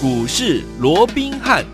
[0.00, 1.64] 股市罗宾汉。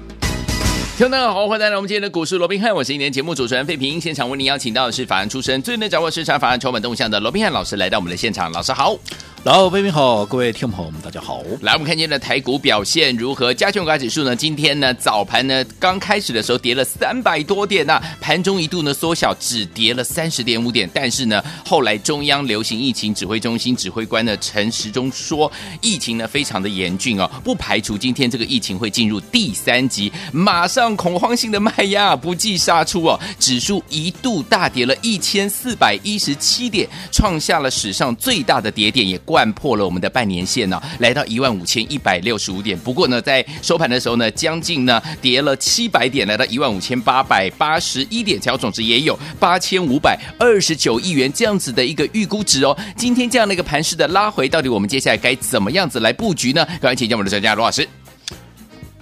[0.97, 4.01] 听众大家好，欢迎来到我们今天的股市罗宾汉，我是一年节目主持人费平。
[4.01, 8.97] 现场为您邀请到的是法案出身、最能掌握市场法案筹码动向的罗宾汉老师来到我们的现场，老师好。
[9.45, 11.43] 老飞平好，各位听众朋友们，大家好。
[11.61, 13.53] 来，我们看今天的台股表现如何？
[13.53, 14.35] 加权股指数呢？
[14.35, 20.89] 今天呢早盘呢刚开始的时候跌了三百多点呐、盘中一度呢缩小，只跌了三十点五点。
[20.95, 25.53] 但是呢，后来中央流行疫情指挥中心指挥官呢陈时中说，
[25.83, 30.11] 疫情呢非常的严峻哦，不排除今天这个疫情会进入第三级。
[30.33, 39.21] 马上恐慌性的卖压不计杀出哦，指数一度大跌了一千四百一十七点，创下了史上最大的跌点，也。
[39.35, 42.79] 万破了我们的半年线呢、来到一万五千一百六十五点。
[42.79, 52.77] 不过呢，在收盘的时候呢，将近呢跌了七百点，来到一万五千八百八十一点，成交总值也有八千五百二十九亿元这样子的一个预估值哦。
[52.97, 56.65] 今天这样的一个盘势的拉回，到底我们接下来该怎么样子来布局呢？
[56.65, 57.89] 赶快请教我们的专家罗老师。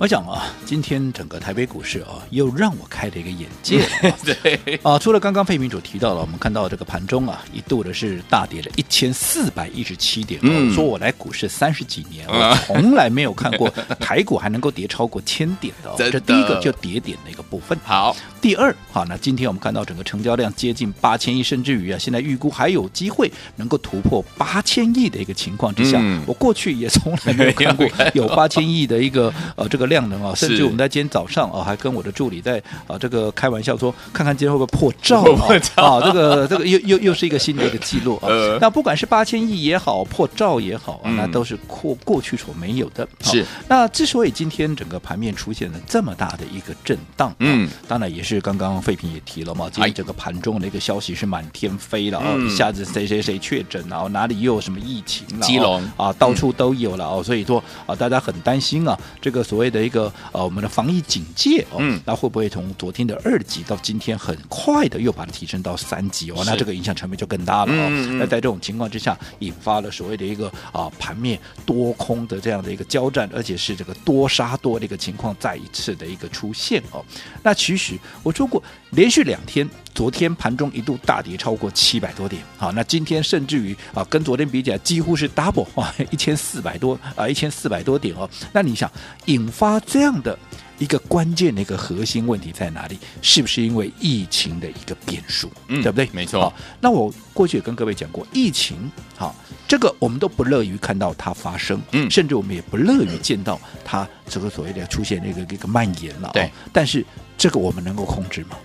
[0.02, 4.18] 我想啊，今天整个台北股市啊，又让我开了一个眼界了、 啊。
[4.24, 10.40] 对啊，除了刚刚费民主提到了，我们看到这个盘中啊，一度的是大跌了一千四百一十七点。
[10.42, 15.94] 嗯，说我来股市三十几年，我 从来没有看过台股还能够跌超过千点的、 哦。
[15.96, 17.78] 这第一个就跌点的一个部分。
[17.84, 30.64] 好，第二，好，那今天我们看到整个成交量接近八千亿，甚至于啊，现在预估还有机会能够突破八千亿的一个情况之下，嗯、我过去也从来没有看过有八千亿的一个呃这个量能啊，甚至。
[30.64, 35.46] 我们在今天早上啊，还跟我的助理在啊这个开玩笑说，看看今天会不会破兆啊？
[35.76, 38.26] 啊，这个这个又又又是一个新的一个记录啊。
[38.28, 43.06] 呃、那不管是八千亿也好，破兆也好啊，那都是过过去所没有的。
[43.20, 43.44] 是。
[43.68, 55.46] 那之所以今天整个盘面出现了这么大的一个震荡，嗯，当然也是刚刚费平也提了嘛，今天整个盘中的一个消息是满天飞了啊，一下子谁谁谁确诊了，哪里又有什么疫情了？
[55.46, 60.42] 基隆啊，到处都有了哦，所以说啊，大家很担心啊，这个所谓的一个呃。
[60.52, 66.42] 我们的防疫警戒哦，嗯，那会不会从昨天的二级到今天很快的又把它提升到三级哦？
[66.44, 67.86] 那这个影响成本就更大了哦。
[67.88, 77.02] 嗯嗯、那在这种情况之下，引发了所谓的一个啊盘面多空的这样的一个交战，而且是这个多杀多的一个情况再一次的一个出现哦。
[77.42, 88.28] 那其实我说过，连续两天，昨天盘中一度大跌超过七百多点，好，那今天甚至于啊跟昨天比起来几乎是 double 哇， 一千四百多啊一千四百多点哦。
[88.52, 88.90] 那你想
[89.26, 90.38] 引发这样的？
[90.78, 92.98] 一个关键的一个核心问题在哪里？
[93.20, 95.48] 是不是因为疫情的一个变数？
[95.68, 96.08] 嗯，对不对？
[96.12, 96.52] 没错。
[96.80, 99.32] 那我过去也跟各位讲过，疫情好，
[99.68, 106.30] 这个我们都不乐于看到它发生，嗯，甚至我们也不乐于见到它这个所谓的出现那个一个蔓延了。
[106.32, 107.04] 对，但是
[107.38, 108.56] 这个我们能够控制吗？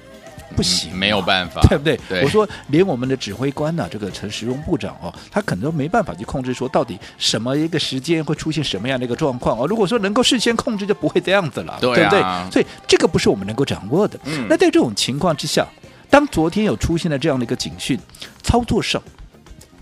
[0.55, 1.99] 不行，没有办法，对不对？
[2.09, 9.67] 对我说，连我们的指挥官呢、啊，这个陈时中部长哦，他可能都没办法去控制，说到底什么一个时间会出现什么样的一个状况哦。
[9.67, 12.51] 如果说能够事先控制，就不会这样子了，对，啊、对不对？
[12.51, 14.19] 所以这个不是我们能够掌握的。
[14.25, 15.65] 嗯，那在这种情况之下，
[16.09, 17.99] 当昨天有出现了这样的一个警讯，
[18.41, 19.01] 操作上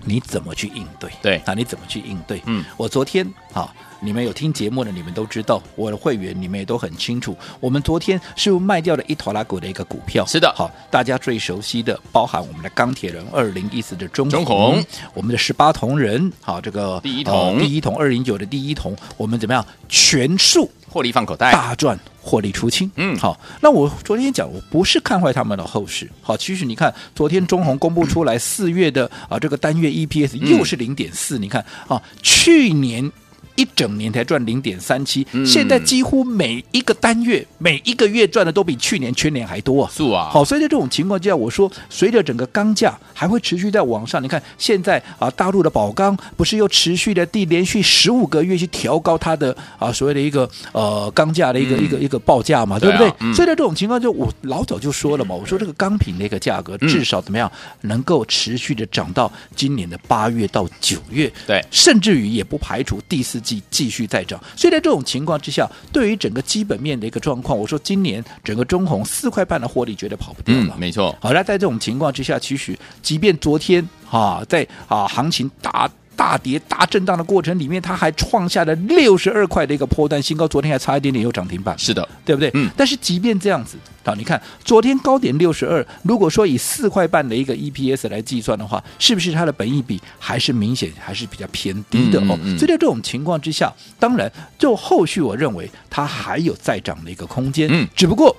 [0.06, 1.10] 你怎么去应对？
[1.22, 2.42] 对，那你怎么去应对？
[2.46, 3.74] 嗯，我昨天啊。
[4.02, 7.36] 你们有听节目的，你们都知道我的会员，你们也都很清楚。
[7.60, 10.24] 我们昨天是不是卖掉了一拖拉股的一个股票？
[10.28, 14.84] 是的，好，大家最熟悉的，包含我们的钢铁人二零一四的中中红，
[15.16, 19.66] 我们的十八铜人，好，这个第一铜，第一铜二零九的第一铜，我们怎么样？
[19.90, 22.90] 全数获利放口袋，大赚获利出清。
[22.96, 26.10] 嗯，好，那我昨天讲，我不是看坏他们的后市。
[26.22, 33.12] 好，其实你看，昨天中红公布出来四月的啊，这个单月 EPS 又是零点四，你看啊，去年。
[33.56, 39.92] 一整年才赚零点三七，现在几乎每一个单月、每一个月赚的都比去年全年还多啊！
[39.96, 53.08] 是啊，好，所以在这种情况之下，我说随着整个钢价还会持续在往上，你看现在啊，大陆的宝钢不是又持续的第连续十五个月去调高它的啊所谓的一个呃钢价的一个、嗯、一个一个报价嘛，对不对？
[53.08, 57.50] 对啊嗯、所以在这种情况就我老早就说了嘛，我说这个钢品的一个价格至少怎么样
[57.82, 63.42] 能够持续的涨到今年的八月到九月，对，甚至于也不排除第四。
[63.46, 70.74] 继继续再涨，所以在这种情况之下，对于整个基本面的一个状况，我说今年整个中红四块半的获利绝对跑不掉了。
[70.76, 81.78] 嗯、没错，好，那在这种情况之下，其实即便昨天啊，在啊行情大大跌大震荡的过程里面，它还创下了六十二块的一个波段新高，昨天还差一点点又涨停板。
[81.78, 82.50] 是的，对不对？
[82.54, 82.70] 嗯。
[82.76, 83.78] 但是即便这样子。
[84.04, 92.38] 好，你看昨天高点六十二，如果说以四块半的一个 EPS 来计算的话，是不是它的本益比还是明显还是比较偏低的哦？
[92.38, 97.68] 嗯嗯嗯、所以在这种情况之下，当然就后续我认为它还有再涨的一个空间。
[97.72, 98.36] 嗯，只不过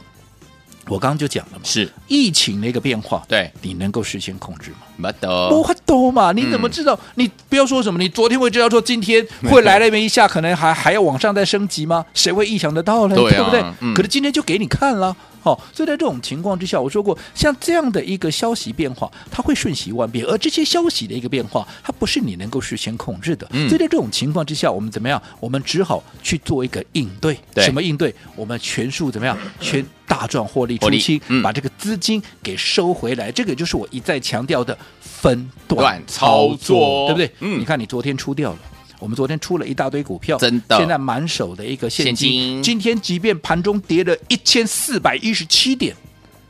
[0.89, 4.79] 我刚刚就讲了嘛，是疫情的一个变化，对，你能够事先控制吗？
[4.97, 6.33] 没得，不会多嘛？
[6.33, 6.95] 你怎么知道？
[6.95, 12.05] 嗯、你不要说什么，你昨天会知道说今天会来那边一下，可能还还要往上再升级吗？
[12.15, 13.17] 谁会意想得到呢？
[13.17, 13.65] 对，啊、对不对？
[13.81, 15.17] 嗯、可是今天就给你看了。
[15.47, 23.47] 哦，所以在这种情况之下，我说过，像这样的一个消息变化，它会瞬息万变，而这些消息的一个变化，它不是你能够事先控制的。
[23.53, 25.23] 嗯、所以在这种情况之下，我们怎么样？
[25.39, 27.39] 我们只好去做一个应对。
[27.55, 28.13] 对什么应对？
[28.35, 29.39] 我们全数怎么样？
[29.61, 33.31] 全大赚获利出清，嗯、把这个资金给收回来。
[33.31, 37.31] 这个就是我一再强调的分段操作，操作对不对？
[37.39, 38.59] 嗯、你看，你昨天出掉了。
[38.99, 42.15] 我们昨天出了一大堆股票，真的，现在满手的一个现金。
[42.15, 45.95] 现金今天即便盘中跌了一千四百一十七点，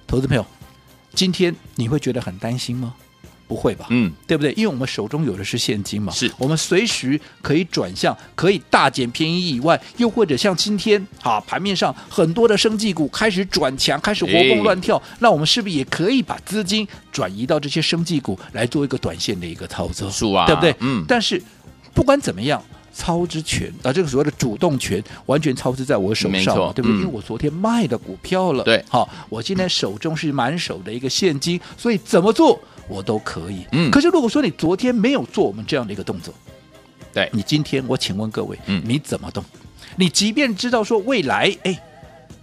[0.06, 0.44] 投资朋友，
[1.14, 2.94] 今天你会觉得很担心吗？
[3.48, 4.52] 不会吧，嗯，对不对？
[4.54, 20.10] 因为我们手中有的是现金嘛，是我们随时可以转向，可以大捡便宜以外，又或者像今天啊，盘面上很多的生技股开始转强，开始活蹦乱跳，哎、那我们是不是也可以把资金转移到这些生技股来做一个短线的一个操作？
[20.10, 20.74] 是啊，对不对？
[20.80, 21.40] 嗯，但是。
[21.96, 22.62] 不管怎么样，
[22.92, 26.92] 操之权啊，这个所谓的主动权完全操之在我手上，对不对？
[26.92, 33.64] 嗯、因为我昨天卖的股票了，对，好，我今天手中是满手的一个现金，所以怎么做我都可以。
[33.72, 36.34] 嗯，可是如果说你昨天没有做我们这样的一个动作，
[37.14, 39.42] 对你今天，我请问各位，嗯，你怎么动？
[39.96, 41.82] 你即便知道说未来，哎。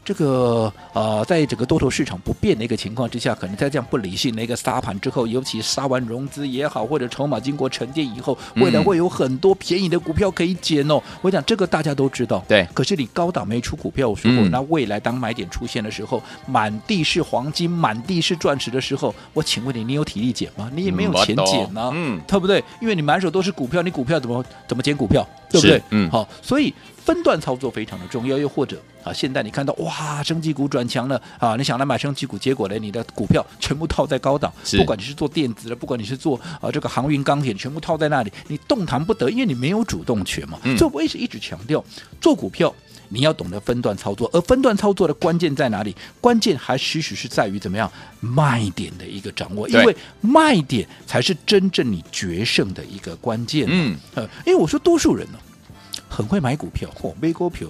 [0.06, 10.96] 这个呃，在整个多头市场不变的一个情况之下，可能在这样不理性的一个杀盘之后，尤其杀完融资也好，或者筹码经过沉淀以后，未来会有很多便宜的股票可以捡哦。
[10.96, 12.68] 嗯、我讲这个大家都知道，对。
[12.74, 20.70] 可是你高档没出股票，我说过，嗯、那未来当买点出现的时候，满地是黄金，满地是钻石的时候，我请问你，你有体力捡吗？
[20.76, 22.64] 你也没有钱捡呢、啊，嗯，对不对？
[22.82, 25.82] 因为你满手都是股票，你股票怎么怎么捡股票，对不对？
[25.92, 26.74] 嗯，好，所以。
[27.06, 40.58] 分段操作非常的重要，又或者啊，现在你看到哇，升级股转强了啊，你想来买升级股，结果呢，你的股票全部套在高档，不管你是做电子的，不管你是做啊这个航运钢铁，全部套在那里，你动弹不得，因为你没有主动权嘛。
[40.64, 41.84] 嗯、所以我一直一直强调，
[42.22, 42.74] 做股票
[43.10, 45.94] 你要懂得分段操作，而分段操作的关键在哪里？
[46.22, 47.92] 关键还实实是在于怎么样
[48.22, 53.68] 卖点的一个掌握，因为卖点才是真正你决胜的一个关键。
[53.70, 55.38] 嗯，呃，因为我说多数人呢。
[56.14, 57.68] 很会买股票，嚯、哦，买股票，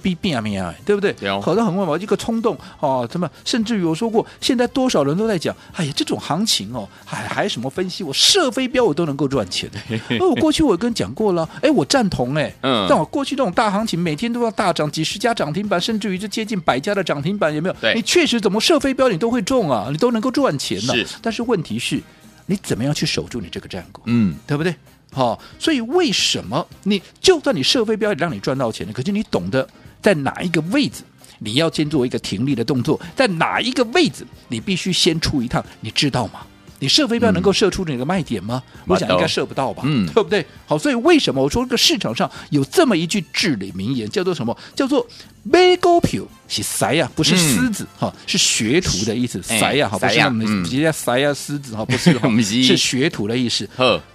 [0.00, 1.14] 比拼命啊，对不对？
[1.40, 3.28] 好的，很会买，一个冲动哦，怎么？
[3.44, 8.02] 甚至于我说过，现在多少人都在讲，哎呀，这种行情哦，还还什么分析？
[8.02, 9.70] 我射飞镖我都能够赚钱。
[10.10, 17.74] 那 我过去我跟讲过了，哎，我赞同哎，嗯，但我过去这种大行情，每天都要大涨，几十家涨停板，甚至于就接近百家的涨停板，有没有？
[17.80, 22.02] 对你确实怎么射飞镖你都会中啊，你都能够赚钱呢、但是问题是，
[22.46, 24.02] 你怎么样去守住你这个战果？
[24.06, 24.74] 嗯，对不对？
[25.12, 28.92] 好、哦，所以为什么你就算你射飞镖也让你赚到钱呢？
[28.92, 29.68] 可是你懂得
[30.00, 31.02] 在哪一个位置，
[31.38, 36.40] 你要先做一个停利的动作，在哪一个位置你必须先出一趟，你知道吗？
[36.78, 38.60] 你射飞镖能够射出你的卖点吗？
[38.78, 40.44] 嗯、我想应该射不到吧，嗯，对不对？
[40.66, 44.56] 好，所以为什么我说这个市场上有这么一句至理名言，叫做什么？
[44.74, 45.06] 叫做
[45.44, 52.18] 买股票是塞呀，不是狮子哈、嗯，是学徒的意思，塞呀，好，不是我们直接塞呀狮子哈， 不是，
[52.64, 53.68] 是学徒的意思。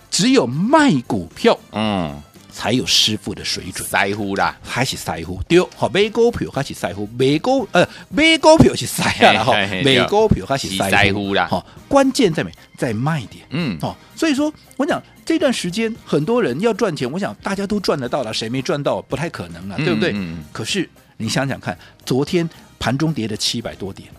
[0.09, 2.21] 只有卖股票，嗯，
[2.51, 3.87] 才有师傅的水准。
[3.89, 11.63] 在乎啦，还是在乎丢好买股票，还是在乎买股呃买股票是师啦哈，买股票还是师傅啦哈。
[11.87, 19.01] 关键在没在卖点，嗯，哦，所以说我讲这段时间很多人要赚钱，我想大家都赚得到了，谁没赚到？
[19.01, 20.11] 不太可能了，对不对？
[20.15, 20.43] 嗯。
[20.51, 22.47] 可是你想想看，昨天
[22.79, 24.09] 盘中跌了七百多点。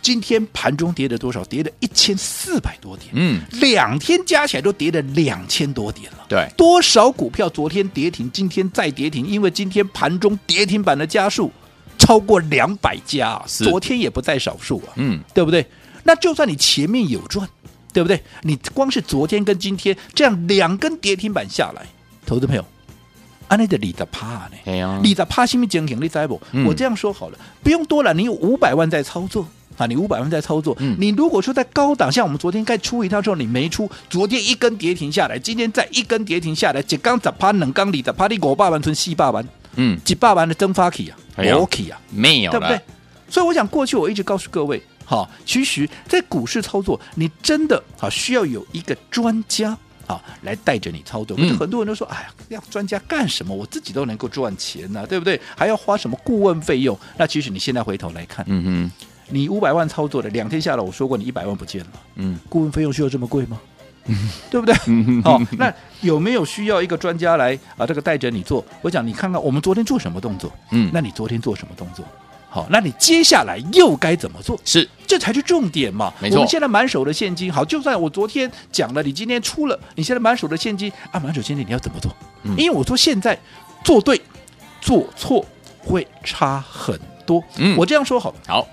[0.00, 1.44] 今天盘中跌了多少？
[1.44, 3.10] 跌了一千四百多点。
[3.12, 6.24] 嗯，两天加起来都跌了两千多点了。
[6.28, 9.26] 对，多少股票昨天跌停，今天再跌停？
[9.26, 11.52] 因为今天盘中跌停板的家数
[11.98, 14.94] 超过两百家，啊昨天也不在少数啊。
[14.96, 15.66] 嗯，对不对？
[16.04, 17.46] 那就算你前面有赚，
[17.92, 18.22] 对不对？
[18.42, 21.84] 你光是昨天跟今天这样两根跌停板下来，
[22.24, 22.64] 投资朋友，
[23.48, 24.52] 安内的你的怕呢？
[24.66, 26.40] 哎呀，你的怕什么经营你在不？
[26.66, 29.46] 我这样说好了，不用多了，你有五百万在操作。
[29.76, 41.16] 啊，你五百万在操作，嗯、你如果说在高档，像我们昨天该出一趟之后你没出，昨天一根跌停下来，今天再一根跌停下来，一刚十趴两刚里的趴你五百万存四百万，嗯，几百万的蒸发起啊
[41.54, 42.80] ，OK 啊，没有，对不对？
[43.30, 49.78] 所以我想过去我一直告诉各位，哈，其实，在股市操作，你真的啊需要有一个专家
[50.08, 51.36] 啊来带着你操作。
[51.36, 53.54] 可是很多人都说，哎呀，要专家干什么？
[53.54, 55.40] 我自己都能够赚钱呐、啊，对不对？
[55.56, 56.98] 还要花什么顾问费用？
[57.16, 59.08] 那其实你现在回头来看，嗯哼。
[59.30, 61.90] 你五百万操作的两天下来，我说过你一百万不见了。
[62.14, 63.60] 嗯，顾问费用需要这么贵吗？
[64.06, 64.16] 嗯，
[64.50, 64.74] 对不对？
[65.22, 67.86] 好，那有没有需要一个专家来啊？
[67.86, 68.64] 这个带着你做？
[68.80, 70.50] 我讲你看看，我们昨天做什么动作？
[70.70, 72.02] 嗯，那你昨天做什么动作？
[72.50, 74.58] 好，那你接下来又该怎么做？
[74.64, 76.12] 是，这才是重点嘛。
[76.18, 82.10] 没错，我们现在满手的现金，好，就算我昨天讲了，你今天出了，你现在满手的现金啊，满手现金你要怎么做？
[82.44, 83.38] 嗯，因为我说现在
[83.84, 84.20] 做对
[84.80, 85.44] 做错
[85.78, 87.42] 会差很多。
[87.56, 88.66] 嗯，我这样说好，好。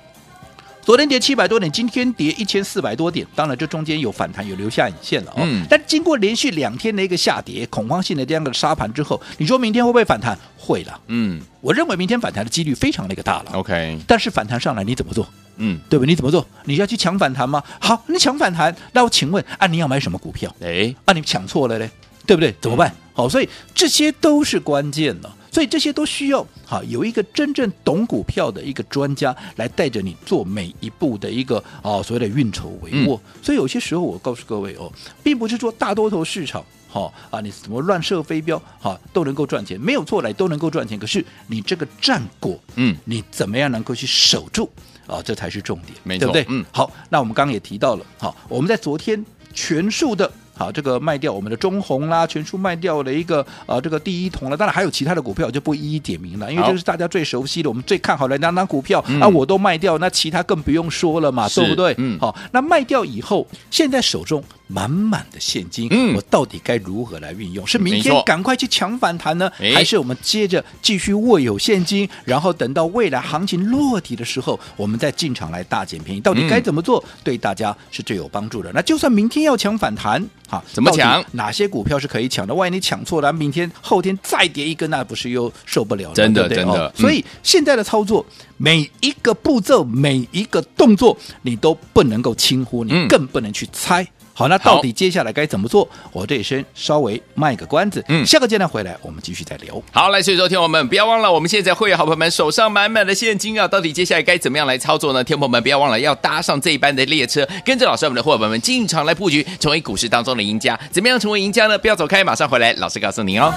[0.85, 5.37] 昨天跌七百多点，今天跌一千四百多点，当然这中间有反弹，有留下影线了哦。
[5.41, 5.65] 嗯。
[5.67, 10.37] 但经过连续两天的一个下跌，恐慌性的这样的杀盘之后，你说明天会不会反弹？
[10.55, 11.01] 会了。
[11.07, 11.41] 嗯。
[11.59, 13.53] 我认为明天反弹的几率非常的一个大了。
[13.53, 13.97] OK。
[14.05, 15.27] 但是反弹上来你怎么做？
[15.57, 16.05] 嗯，对吧？
[16.05, 16.45] 你怎么做？
[16.65, 17.63] 你要去抢反弹吗？
[17.79, 20.55] 好，你抢反弹，那我请问啊，你要买什么股票？
[20.61, 21.89] 哎，啊，你抢错了嘞，
[22.27, 22.53] 对不对？
[22.61, 22.89] 怎么办？
[22.89, 25.35] 嗯、好，所以这些都是关键了。
[25.55, 33.17] 所以这些都需要哈有一个真正懂股票的一个专家来带着你做每一步的一个啊所谓的运筹帷幄。
[33.41, 34.91] 所以有些时候我告诉各位哦，
[35.23, 40.99] 并不是说大多头市场哈啊你怎么乱射飞镖哈都能够赚钱，没有错来都能够赚钱。
[40.99, 44.69] 可是你这个战果，嗯，你怎么样能够去守住
[45.07, 45.21] 啊？
[45.23, 46.45] 这才是重点，没错，对不对？
[46.49, 50.29] 嗯，好，那我们刚刚也提到了，好，我们在昨天全数的。
[50.57, 54.55] 好，这个卖掉我们的中红啦，全数卖掉了一个呃，这个第一桶了。
[54.55, 61.93] 当然还有其他的股票，就不一一点名了，因为这是大家最熟悉的，我们最看好的两档股票、嗯、啊，我都卖掉，那其他更不用说了嘛，对不对？
[61.97, 67.65] 嗯，好，那卖掉以后，现在手中满满的现金，嗯，我到底该如何来运用？
[67.67, 76.19] 是明天赶快去抢反弹呢，还是我们接着继续握有现金，然后等到未来行情落地的时候，我们再进场来大捡便宜？
[76.19, 78.71] 到底该怎么做，对大家是最有帮助的？
[78.73, 80.25] 那就算明天要抢反弹。
[80.47, 81.25] 好，怎么抢？
[81.31, 82.53] 哪些股票是可以抢的？
[82.53, 86.13] 万一你抢错了，明天后天再跌一根，那不是又受不了了？
[86.13, 86.93] 真的，对对真的。
[86.95, 88.23] 所以现在的操作，
[88.57, 94.03] 每一个步骤，每一个动作，你都不能够轻忽，你更不能去猜。
[94.03, 94.07] 嗯
[94.37, 95.87] 好，那到底接下来该怎么做？
[96.11, 99.81] 我这里先稍微卖个关子，嗯，下个阶段回来我们继续再聊。
[99.93, 105.23] 好，来，所以说听我们不要忘了，我们现在会员好朋友们手上满满的现金啊，到底接下来该怎么样来操作呢？
[105.23, 110.77] 听友们不要忘了要搭上这一班的列车，跟着老师我们的伙伴们进场来布局，成为股市当中的赢家。
[110.91, 111.77] 怎么样成为赢家呢？
[111.77, 113.53] 不要走开，马上回来，老师告诉您哦。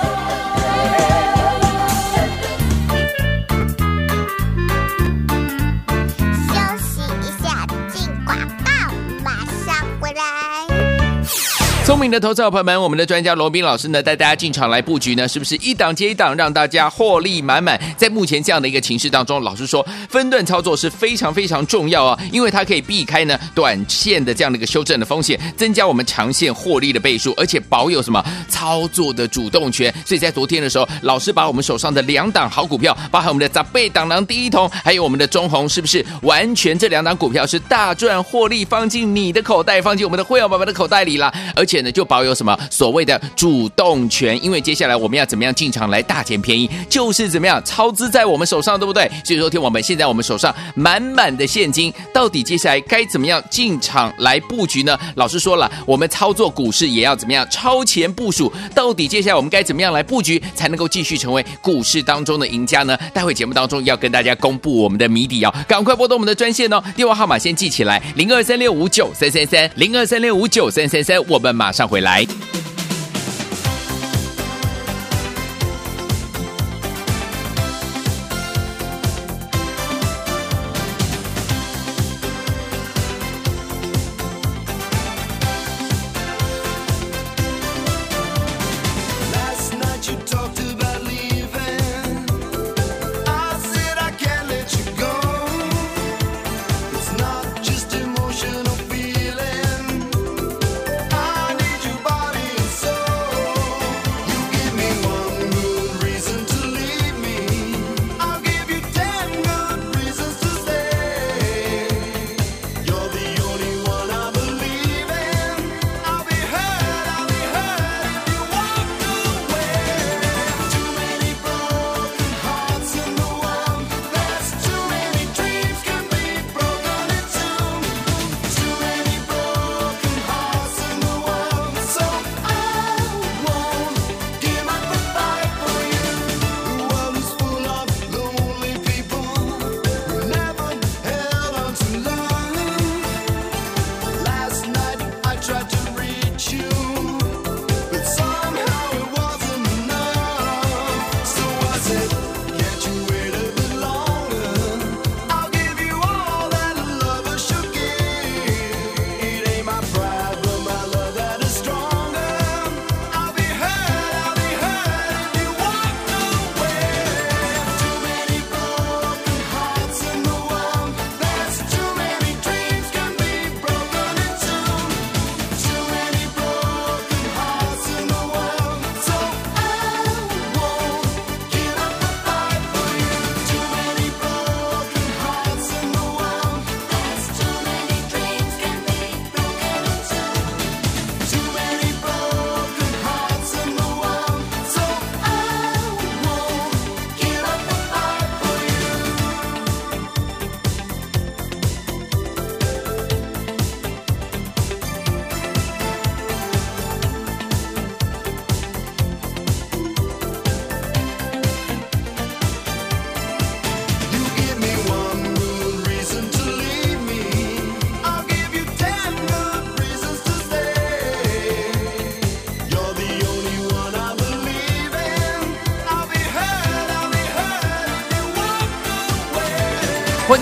[11.88, 17.80] 聪明的投资者朋友们，我们的专家罗宾老师呢，带大家进场来布局呢，是不是一档接一档，让大家获利满满？
[17.96, 29.90] 在目前这样的一个情势当中，老实说，分段操作是非常非常重要啊，因为它可以避开呢短线的这样的一个修正的风险，增加我们长线获利的倍数，而且保有什么操作的主动权。
[30.04, 41.77] 所以在昨天的时候，老师把我们手上的两档好股票，包含我们的杂贝挡狼第一桶，还有我们的中红，是不是完全这两档股票是大赚获利，放进你的口袋，放进我们的会员宝宝的口袋里了，而且。
[41.92, 49.10] 就保有什么所谓的主动权，因为接下来我们要怎么样进场来大捡便宜，就是怎么样超资在我们手上，对不对？
[49.24, 54.98] 所以说，听我们现在我们手上满满的现金，到底接下来该怎么样进场来布局呢？
[55.14, 62.96] 老师说了，我们操作股市也要怎么样超前部署，到底接下来我们该怎么样来布局，才能够继续成为股市当中的赢家呢？
[63.12, 72.26] 待会节目当中要跟大家公布我们的谜底哦，赶快拨动我们的专线哦，电话号码先记起来，零二三六五九三三三，零二三六五九三三三，我们马马上回来。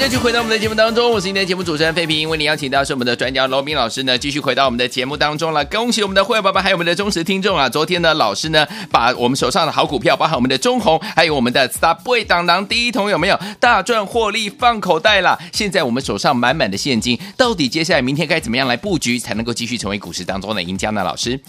[0.08, 5.64] 继续回到我们的节目当中，我是今天的节目主持人费平，为您邀请到是我们的专家罗宾老师呢，继续回到我们的节目当中了。
[5.64, 7.68] 恭喜我们的会员爸爸还有我们的忠实听众啊！
[7.68, 15.36] 昨天呢，老师呢把我们手上的好股票，包含我们的中红，还有我们的 Subway 当当第一桶有没有大赚获利放口袋了？
[15.52, 21.02] 现在我们手上满满的现金，到底接下来明天该怎么样来布局，才能够继续成为股市当中的赢家呢？
[21.02, 21.40] 老师？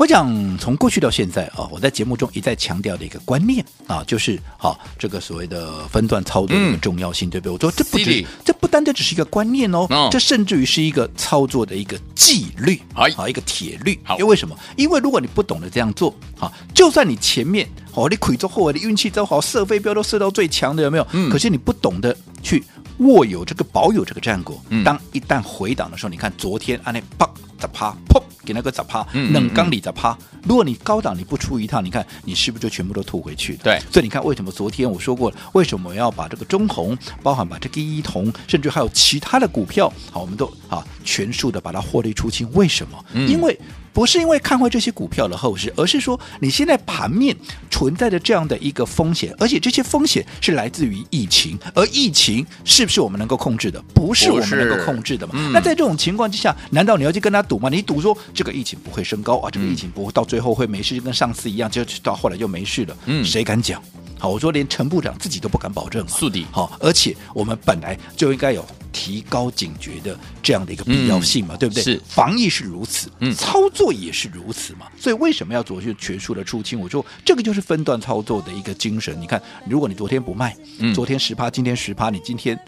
[0.00, 7.52] 我讲从过去到现在啊，我在节目中一再强调的一个观念啊，就是好、啊、这个所谓的分段操作的重要性，嗯、对不对？
[7.52, 14.00] 我说这不只这不单单只是一个观念哦，哦这甚至于是一个操作的一个纪律，好、一个铁律。
[14.02, 14.56] 好，因为为什么？
[14.74, 21.06] 因为如果你不懂得这样做，啊，就算你前面哦你亏做后，你运气都好，射飞镖都射到最强的，有没有？
[21.12, 21.28] 嗯。
[21.28, 22.64] 可是你不懂得去
[23.00, 27.28] 握有这个保有这个战果，嗯、当一旦回档的时候，你看昨天啊那砰。
[27.60, 30.16] 砸趴，砰，给那个砸趴，冷缸里砸趴。
[30.42, 33.58] 如果你高档你不出一趟，你看你是不是就全部都吐回去了？
[33.62, 42.50] 对，所以你看为什么昨天我说过了，为什么我要把这个中红，包含把这个一铜，甚至还有其他的股票，好，我们都啊全数的把它获利出清？
[42.54, 43.04] 为什么？
[43.12, 43.56] 嗯、因为。
[43.92, 47.36] 不是因为看坏这些股票的后市，而是说你现在盘面
[47.70, 53.82] 存在着这样的一个风险，而且这些风险是来自于疫情，而疫情是不是我们能够控制的？
[53.94, 55.34] 不是我们能够控制的嘛？
[55.36, 57.68] 嗯、那在这种情况之下，难道你要去跟他赌吗？
[57.68, 62.96] 你赌说这个疫情不会升高啊，这个疫情不会到最后会没事，就跟上次一样，就到后来就没事了？
[63.06, 63.82] 嗯，谁敢讲？
[64.20, 66.08] 好，我说连陈部长自己都不敢保证啊。
[66.10, 71.82] 是的，好，而且我们本来就应该有提高警觉的这样的一个必要性嘛，嗯、对不对？
[71.82, 74.86] 是，防疫是如此，嗯，操作也是如此嘛。
[74.98, 76.78] 所以为什么要做去全数的出清？
[76.78, 79.18] 我说这个就是分段操作的一个精神。
[79.18, 82.58] 你看，如果你昨天不卖，嗯、昨天十趴，今天十趴，你今天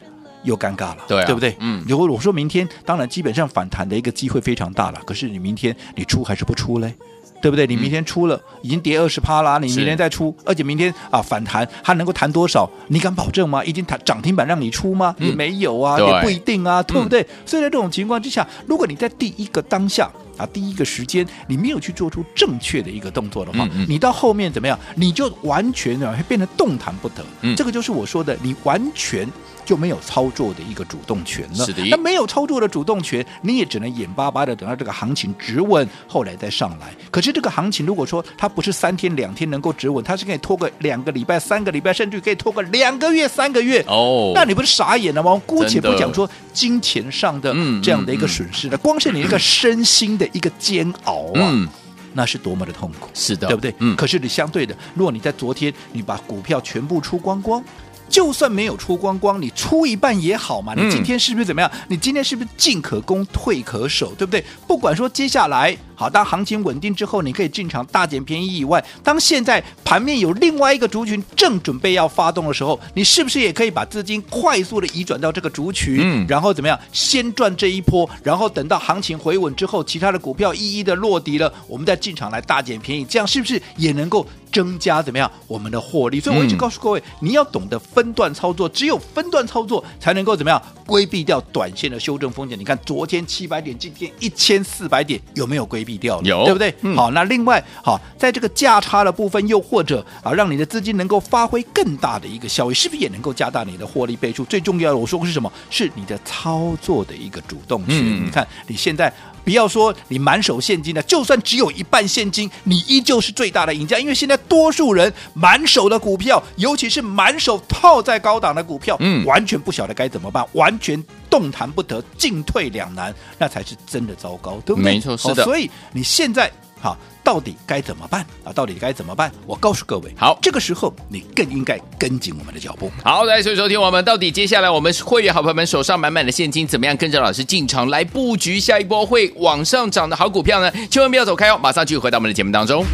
[0.44, 1.54] 又尴尬了，对、啊，对不对？
[1.60, 5.00] 嗯，如果我说明天，当然基本上反弹的一个机会非常大了。
[5.06, 6.94] 可是你明天你出还是不出嘞？
[7.42, 7.66] 对不对？
[7.66, 12.70] 你明天出了，已经跌二十趴啦，你明天再出，而且明天啊反弹，它能够弹多少？
[12.86, 13.62] 你敢保证吗？
[13.64, 15.14] 已经弹涨停板让你出吗？
[15.18, 17.26] 也没有啊，也不一定啊，对不对？
[17.44, 24.78] 所以在这种情况之下，如果你在第一个当下啊，第一个时间你没有去做出正确的一个动作的话，你到后面怎么样？
[24.96, 27.24] 你就完全啊会变得动弹不得。
[27.56, 29.28] 这个就是我说的，你完全。
[29.64, 31.64] 就没有操作的一个主动权了。
[31.64, 36.92] 是的，那没有操作的主动权，你也只能眼巴巴的等到这个行情止稳，后来再上来。
[37.12, 43.80] 可是这个行情如果说它不是三天两天能够止稳，它是可以拖个两个礼拜、三个礼拜，甚至可以拖个两个月、三个月。
[43.86, 45.40] 哦，那你不是傻眼了吗？
[45.46, 51.68] 姑且不讲说金钱上的这样的一个损失了，光是你一个身心的一个煎熬啊，嗯、
[52.12, 53.08] 那是多么的痛苦。
[53.14, 53.74] 是的，对不对？
[53.78, 53.96] 嗯。
[53.96, 57.62] 可是你相对的，如果你在昨天你把股票全部出光光。
[58.08, 60.74] 就算没有出光光，你出一半也好嘛。
[60.74, 61.70] 你今天是不是怎么样？
[61.72, 64.44] 嗯、你今天是不是进可攻，退可守，对不对？
[64.66, 65.74] 不管说接下来。
[66.02, 86.18] 好，当行情稳定之后，你可以进场大捡便宜以外，当现在盘面有另外一个族群正准备要发动的时候，你是不是也可以把资金快速的移转到这个族群，嗯、然后怎么样，先赚这一波，然后等到行情回稳之后，其他的股票一一的落底了，我们再进场来大捡便宜，这样是不是也能够增加怎么样我们的获利？
[86.18, 92.58] 所以我一直告诉各位，嗯、你要懂得分段操作，只有分段操作才能够怎么样规避掉短线的修正风险。
[92.58, 95.91] 你看昨天七百点，今天一千四百点，有没有规避？
[95.98, 96.74] 掉了，有对不对？
[96.82, 104.44] 嗯、好，那另外好，在这个价差的部分，又或者啊，让你的资金能够发挥更大的一个效益，是不是也能够加大你的获利倍数？
[104.44, 105.52] 最重要的，我说过是什么？
[105.70, 108.24] 是你的操作的一个主动性。
[108.24, 109.12] 嗯、你看，你现在
[109.44, 113.98] 不要说你满手现金的，就算只有一半现金，你依旧是最大的赢家。
[113.98, 121.02] 因为现在多数人满手的股票，尤其是满手套在高档的股票，嗯，完全不晓得该怎么办，完全。
[121.30, 124.92] 动弹不得，进退两难，那才是真的糟糕，对不对？
[124.92, 125.42] 没错，是的。
[125.44, 128.52] 所以你现在好，到底该怎么办啊？
[128.52, 129.30] 到底该怎么办？
[129.46, 132.90] 我告诉各位，好，这个时候你更应该跟紧我们的脚步。
[133.04, 140.68] 好，来，所以收听我们到底接下来我们会员好朋友们手上满满的现金，怎么样跟着老师进场来布局下一波会往上涨的好股票呢？
[140.90, 142.84] 千万不要走开哦，马上继续回到我们的节目当中。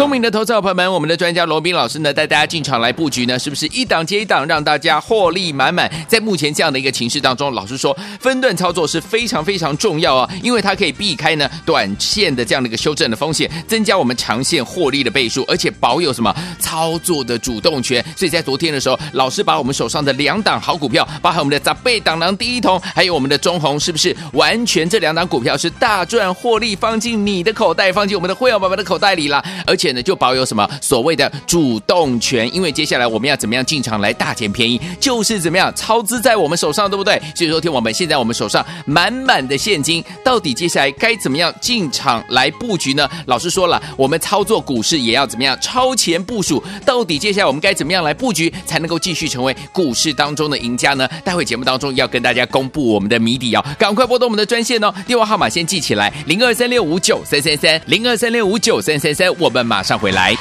[0.00, 5.92] 聪明的投资者朋友们，我们的专家罗宾老师呢，带大家进场来布局呢，是不是一档接一档，让大家获利满满？
[6.08, 18.02] 在目前这样的一个情势当中，老实说，分段操作是非常非常重要啊，因为它可以避开呢短线的这样的一个修正的风险，增加我们长线获利的倍数，而且保有什么操作的主动权。
[18.16, 29.44] 所以在昨天的时候，老师把我们手上的两档好股票，包含我们的杂贝档囊第一桶，还有我们的中红，是不是完全这两档股票是大赚获利，放进你的口袋，放进我们的会员宝宝的口袋里了？
[29.66, 29.89] 而且。
[29.92, 37.20] 呢就保有什么所谓的主动权，因为接下来我们要怎么样进场来大捡便宜，就是怎么样操资在我们手上，对不对？
[37.34, 43.08] 所以说，听我们现在我们手上满满的现金，到底接下来该怎么样进场来布局呢？
[43.26, 51.08] 老师说了，我们操作股市也要怎么样超前部署，到底接下来我们该怎么样来布局，才能够继续成为股市当中的赢家呢？
[51.24, 60.36] 待会节目当中要跟大家公布我们的谜底哦，赶快拨动我们的专线哦，电话号码先记起来，零二三六五九三三三，零二三六五九三三三，我们马马上回来。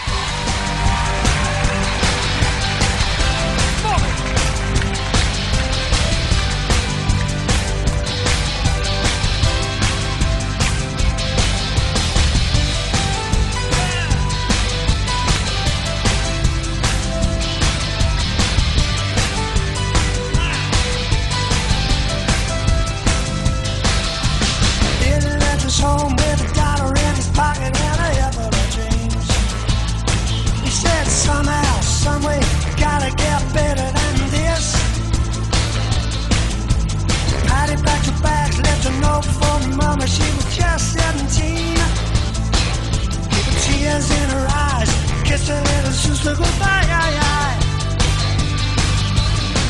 [45.30, 46.80] kissing and it's just a goodbye.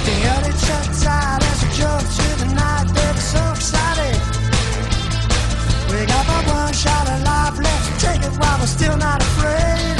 [0.07, 1.03] The early church
[1.51, 4.17] as we jump to the night, baby, so excited.
[5.91, 9.97] We got but one shot of life left, take it while we're still not afraid.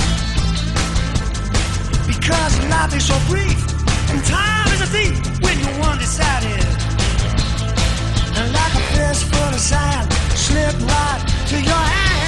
[2.08, 3.60] Because life is so brief,
[4.12, 6.64] and time is a thief when you're undecided.
[8.38, 10.08] And like a fist full of sand,
[10.40, 12.19] slip right to your hand.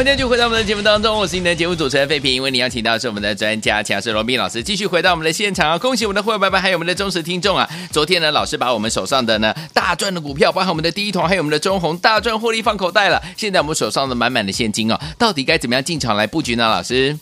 [0.00, 2.42] 欢迎就回到我们的节目当中，我是你的节目主持人费平。
[2.42, 5.76] 为你邀请到是我们的专家强势罗宾老师，继续回到我们的现场啊！
[5.76, 7.68] 恭喜我们的会员朋友们，还有我们的忠实听众啊！
[7.92, 13.22] 昨天呢，老师把我们手上的呢大赚的股票，包含我们的第一桶，还有我们的中红大赚获利放口袋了。
[13.36, 16.66] 现在我们手上的满满的现金哦，到底该怎么样进场来布局呢？
[16.66, 17.18] 老师？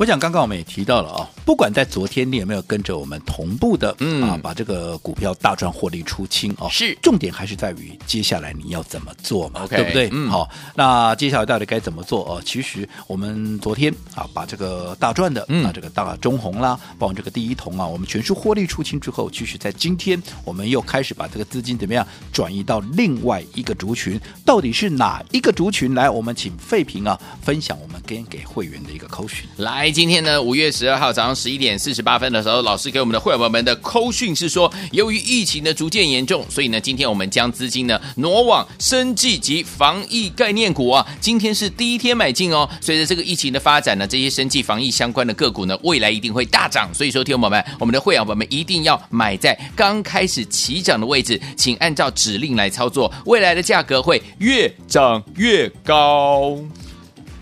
[0.00, 10.08] 我想刚刚我们也提到了啊，不管在昨天你有没有跟着我们同步的，嗯啊，把这个股票大赚获利出清啊，是重点还是在于接下来你要怎么做嘛，okay, 对不对？
[10.10, 12.40] 嗯，好，那接下来到底该怎么做哦？
[12.42, 25.94] 其实我们昨天啊，把这个大赚的，嗯，啊，这个大中红啦，包括这个第一桶啊，我们全数获利出清之后，其实在今天我们又开始把这个资金怎么样转移到另外一个族群，到底是哪一个族群？
[25.94, 29.46] 来，我们请费平啊分享我们跟给会员的一个扣讯。
[29.58, 30.70] 来，今天呢五月。
[30.70, 41.04] 十二号早上十一点四十八分的时候，老师给我们的会员朋友们的扣讯是说，由于疫情的逐渐严重，所以呢，今天我们将资金呢挪往生技及防疫概念股啊。
[41.20, 42.66] 今天是第一天买进哦。
[42.80, 46.88] 随着这个疫情的发展呢，这些生技防疫相关的个股呢，未来一定会大涨。
[46.94, 56.56] 所以说，听众朋友们，我们的会员朋友们一定要买在刚开始起涨的位置，请按照指令来操作，未来的价格会越涨越高。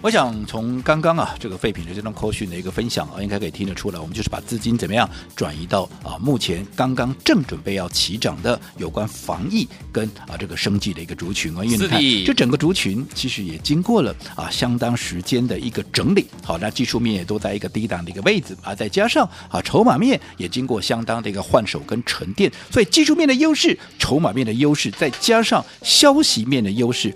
[0.01, 27.13] 我想从刚刚啊这个废品的这段扣讯的一个分享啊，应该可以听得出来，我们就是把资金怎么样转移到啊目前刚刚正准备要起涨的有关防疫跟啊这个生计的一个族群啊，因为你看这整个族群其实也经过了啊相当时间的一个整理，好，那技术面也都在一个低档的一个位置啊，再加上啊筹码面也经过相当的一个换手跟沉淀，所以技术面的优势、筹码面的优势，再加上消息面的优势。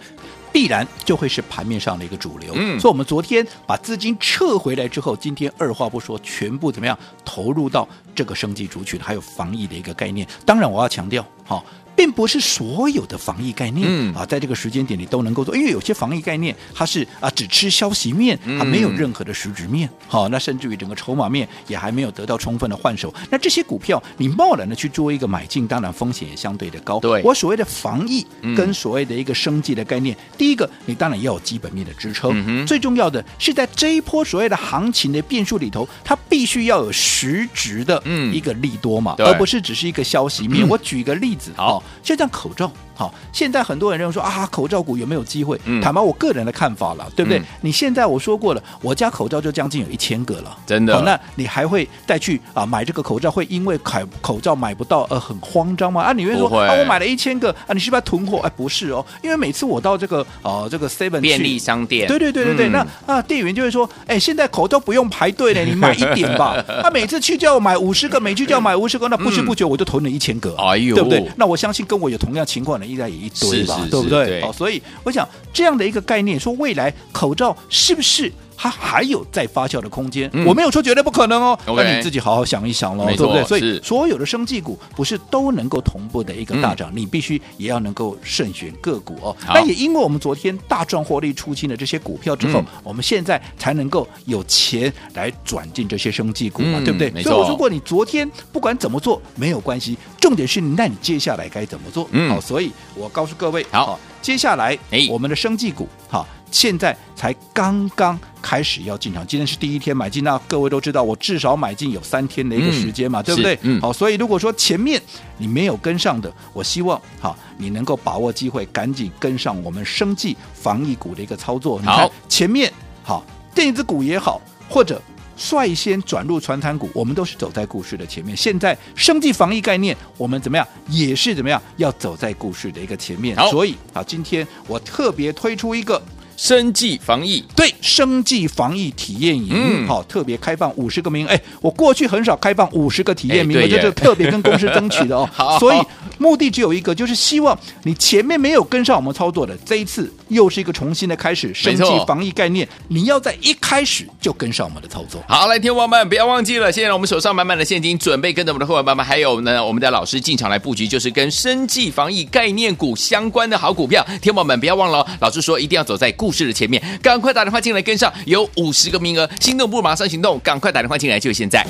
[0.53, 10.27] 必然就会是盘面上的一个主流，嗯，所以我们昨天把资金撤回来之后，今天二话不说，全部怎么样投入到这个生技族群，还有防疫的一个概念。
[10.45, 11.65] 当然，我要强调，好。
[11.95, 19.89] 并不是所有的防疫概念、嗯、啊，在这个时间点里都能够做，因为有些防疫概念它是啊只吃消息面，它没有任何的实质面。
[20.09, 23.13] 好、嗯哦，那甚至于整个筹码面也还没有得到充分的换手。
[23.31, 26.99] 那这些股票你贸然的去做一个买进，当然风险也相对的高。
[27.01, 28.27] 对，我所谓的防疫
[28.57, 38.03] 跟所谓的一个生计的概念，嗯、第一个你当然要有基本面的支撑，嗯、最重要的是在这一波所谓的行情的变数里头，它必须要有实质的
[38.33, 40.67] 一个利多嘛，而不是只是一个消息面。
[40.67, 41.82] 嗯、 我举一个例子，好。
[42.03, 42.71] 就像口罩。
[43.03, 45.61] 好，现在很多人认为说啊，口罩股有没有机会？
[45.65, 47.41] 嗯、坦白我个人的看法了，对不对？
[47.41, 51.03] 嗯、你现在我说过了，我家口罩就将近有一千个了，真的。
[51.03, 53.29] 那你还会再去啊买这个口罩？
[53.29, 56.01] 会因为口口罩买不到而很慌张吗？
[56.01, 58.39] 啊，你会说啊，我买了一千个啊，你是不是要囤货？
[58.45, 66.63] 哎，不是哦，因为每次我到这个呃这个 Seven 便利商店，对对对对对，嗯、那啊店员就会说，哎，现在口罩不用排队了， 你买一点吧。
[66.69, 71.29] 他、啊、每次去叫我买五十个，每去叫我买五十个，那不知不觉我就囤了一千个，哎呦，对不对？
[71.37, 74.41] 那我相信跟我有同样情况的应该也一堆吧，对不对？
[74.43, 78.33] 好，所以我想这样的一个概念，说未来口罩是不是？
[78.55, 81.59] 它还有再发酵的空间，嗯、我没有说绝对不可能哦。
[81.67, 83.43] 那你自己好好想一想喽，对不对？
[83.43, 89.35] 所以所有的生技股不是都能够同步的一个大涨，嗯、你必须也要能够慎选个股哦。
[89.45, 97.11] 好那也因为我们昨天大赚获利出清的这些股票之后，嗯、我们现在才能够有钱来转进这些生技股嘛，嗯、对不对？
[97.25, 102.09] 所以如果你昨天不管怎么做没有关系，重点是那你接下来该怎么做？
[102.13, 106.27] 嗯，好，所以我告诉各位，好，好接下来哎，我们的生技股好。
[106.53, 113.59] 现在才刚刚开始要进场，今天是第一天买进，那各位都知道，我至少买进有三天的一个时间嘛，嗯、对不对？
[113.63, 115.01] 嗯，好，所以如果说前面
[115.39, 121.79] 你没有跟上的，我希望好你能够把握机会，赶紧跟上我们生技防疫股的一个操作。
[121.79, 122.71] 好，你看前面
[123.03, 125.01] 好电子股也好，或者。
[125.43, 128.37] 率先转入传产股，我们都是走在故事的前面。
[128.37, 133.37] 现在生计防疫概念，我们怎么样也是怎么样要走在故事的一个前面。
[133.51, 136.01] 所以啊，今天我特别推出一个。
[136.43, 141.31] 生计防疫对，生计防疫体验营，嗯，好，特别开放五十个名额。
[141.31, 145.25] 哎，我过去很少开放五十个体验名额，这是特别跟公司争取的哦。
[145.33, 145.81] 好，所以
[146.19, 151.55] 目的只有一个，就是希望你前面没有跟上我们操作的，这一次又是一个重新的开始。
[151.55, 155.23] 生计防疫概念，你要在一开始就跟上我们的操作。
[155.29, 164.05] 好，来，天王们不要忘记了，现在我们手上满满的现金，准备跟着我们的会员爸爸，还有呢，我们的老师进场来布局，就是跟生计防疫概念股相关的好股票。
[164.21, 171.63] 天王们不要忘了，老师说一定要走在故事的前面，赶快打电话进来跟上，有五十个名额，心动不如马上行动，赶快打电话进来，就现在。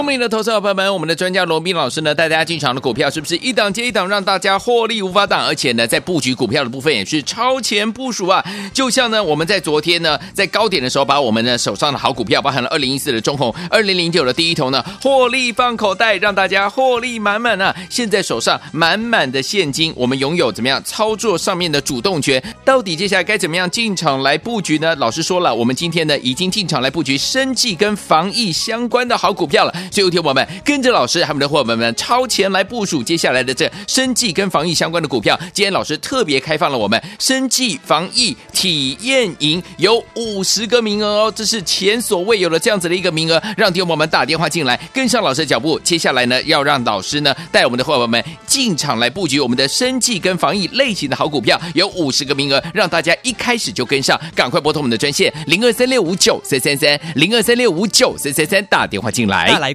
[0.00, 5.44] 聪明的投资者朋友们，我们的专家罗宾老师呢，带大家进场的股票是不是一档接一档，让大家获利无法挡？
[5.46, 8.42] 而且呢，在布局股票的部分也是超前部署啊！
[8.72, 17.76] 就像呢，我们在昨天呢，在高点的时候，把我们的手上的好股票，包含了二零一四的中红、二零零九的第一头呢，获利放口袋，让大家获利满满啊！
[17.90, 22.42] 现在手上满满的现金，我们拥有怎么样操作上面的主动权？
[22.64, 24.96] 到底接下来该怎么样进场来布局呢？
[24.96, 29.74] 老师说了，我们今天呢已经进场来布局生计跟防疫相关的好股票了。
[29.90, 35.38] 最后一天，我们跟着老师，还有我们的伙伴们超前来部署接下来的这生计跟防疫相关的股票。
[35.52, 45.78] 今天老师特别开放了我们生计防疫体验营，有五十个名额哦，这是前所未有的这样子的一个名额，让听友们打电话进来，跟上老师的脚步。
[45.80, 59.74] 接下来呢，要让老师呢带我们的伙伴们进场来布局我们的生计跟防疫类型的好股票，有五十个名额，让大家一开始就跟上，赶快拨通我们的专线零二三六五九三三三零二三六五九三三三打电话进来来。